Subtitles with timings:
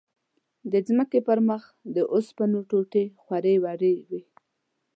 [0.71, 1.63] د ځمکې پر مخ
[1.95, 4.21] د اوسپنو ټوټې خورې ورې وې.